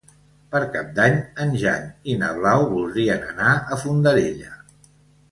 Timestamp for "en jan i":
1.43-2.15